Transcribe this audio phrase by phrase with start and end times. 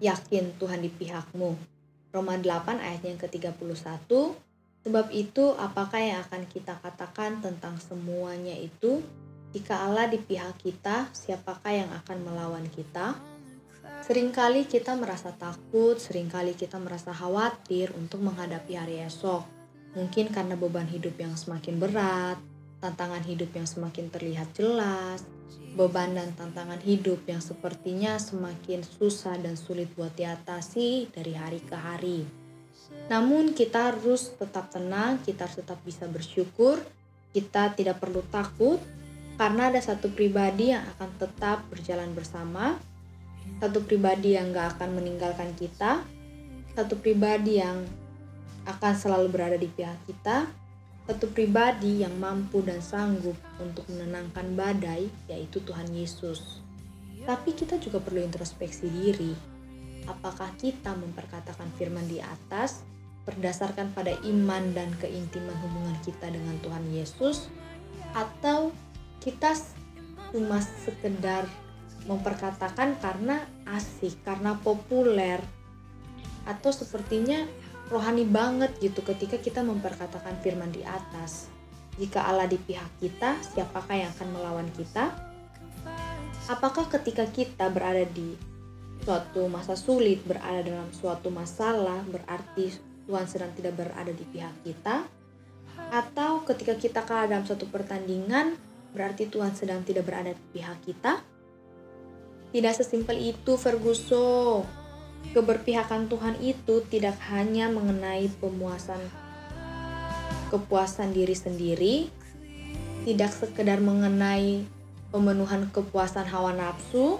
[0.00, 1.56] yakin Tuhan di pihakmu.
[2.12, 4.08] Roma 8 ayat yang ke-31
[4.86, 9.02] Sebab itu apakah yang akan kita katakan tentang semuanya itu?
[9.50, 13.18] Jika Allah di pihak kita, siapakah yang akan melawan kita?
[14.06, 19.42] Seringkali kita merasa takut, sering kali kita merasa khawatir untuk menghadapi hari esok.
[19.98, 22.38] Mungkin karena beban hidup yang semakin berat,
[22.80, 25.24] tantangan hidup yang semakin terlihat jelas,
[25.76, 31.76] beban dan tantangan hidup yang sepertinya semakin susah dan sulit buat diatasi dari hari ke
[31.76, 32.24] hari.
[33.12, 36.80] Namun kita harus tetap tenang, kita harus tetap bisa bersyukur,
[37.36, 38.80] kita tidak perlu takut
[39.36, 42.80] karena ada satu pribadi yang akan tetap berjalan bersama,
[43.60, 46.00] satu pribadi yang gak akan meninggalkan kita,
[46.72, 47.84] satu pribadi yang
[48.64, 50.48] akan selalu berada di pihak kita,
[51.06, 56.58] satu pribadi yang mampu dan sanggup untuk menenangkan badai, yaitu Tuhan Yesus.
[57.22, 59.30] Tapi kita juga perlu introspeksi diri.
[60.10, 62.82] Apakah kita memperkatakan firman di atas
[63.26, 67.50] berdasarkan pada iman dan keintiman hubungan kita dengan Tuhan Yesus
[68.14, 68.70] atau
[69.18, 69.50] kita
[70.30, 71.46] cuma sekedar
[72.06, 75.42] memperkatakan karena asik, karena populer
[76.46, 77.42] atau sepertinya
[77.86, 81.50] rohani banget gitu ketika kita memperkatakan firman di atas.
[81.96, 85.16] Jika Allah di pihak kita, siapakah yang akan melawan kita?
[86.46, 88.36] Apakah ketika kita berada di
[89.00, 92.74] suatu masa sulit, berada dalam suatu masalah, berarti
[93.06, 95.08] Tuhan sedang tidak berada di pihak kita,
[95.88, 98.58] atau ketika kita kalah dalam suatu pertandingan,
[98.92, 101.22] berarti Tuhan sedang tidak berada di pihak kita.
[102.52, 104.85] Tidak sesimpel itu, Ferguson.
[105.32, 109.00] Keberpihakan Tuhan itu tidak hanya mengenai pemuasan
[110.50, 111.96] kepuasan diri sendiri,
[113.02, 114.62] tidak sekedar mengenai
[115.10, 117.18] pemenuhan kepuasan hawa nafsu,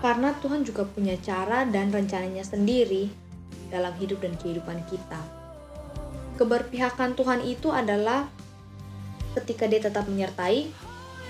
[0.00, 3.12] karena Tuhan juga punya cara dan rencananya sendiri
[3.70, 5.20] dalam hidup dan kehidupan kita.
[6.36, 8.26] Keberpihakan Tuhan itu adalah
[9.38, 10.68] ketika Dia tetap menyertai,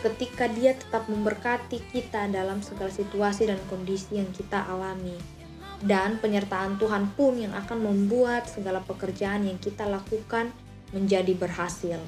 [0.03, 5.42] ketika Dia tetap memberkati kita dalam segala situasi dan kondisi yang kita alami.
[5.83, 10.55] Dan penyertaan Tuhan pun yang akan membuat segala pekerjaan yang kita lakukan
[10.95, 11.99] menjadi berhasil.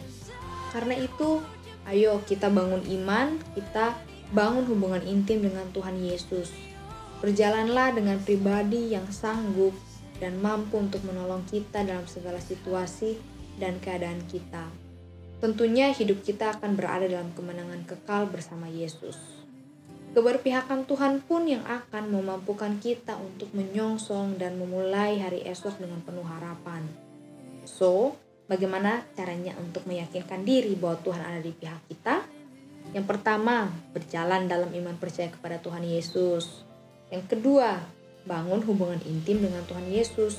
[0.70, 1.42] Karena itu,
[1.90, 3.98] ayo kita bangun iman, kita
[4.30, 6.54] bangun hubungan intim dengan Tuhan Yesus.
[7.18, 9.74] Berjalanlah dengan pribadi yang sanggup
[10.22, 13.18] dan mampu untuk menolong kita dalam segala situasi
[13.58, 14.70] dan keadaan kita.
[15.42, 19.43] Tentunya hidup kita akan berada dalam kemenangan kekal bersama Yesus.
[20.14, 26.22] Keberpihakan Tuhan pun yang akan memampukan kita untuk menyongsong dan memulai hari esok dengan penuh
[26.22, 26.86] harapan.
[27.66, 28.14] So,
[28.46, 32.22] bagaimana caranya untuk meyakinkan diri bahwa Tuhan ada di pihak kita?
[32.94, 36.62] Yang pertama, berjalan dalam iman percaya kepada Tuhan Yesus.
[37.10, 37.82] Yang kedua,
[38.22, 40.38] bangun hubungan intim dengan Tuhan Yesus.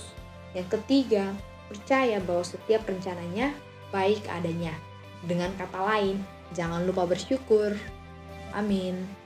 [0.56, 1.36] Yang ketiga,
[1.68, 3.52] percaya bahwa setiap rencananya
[3.92, 4.72] baik adanya.
[5.19, 6.24] Dengan kata lain,
[6.56, 7.75] jangan lupa bersyukur.
[8.56, 9.25] Amin.